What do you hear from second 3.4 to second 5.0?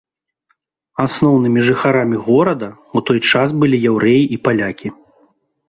былі яўрэі і палякі.